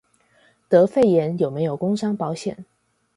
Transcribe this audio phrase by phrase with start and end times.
[0.67, 2.65] 得肺炎有沒有工傷保險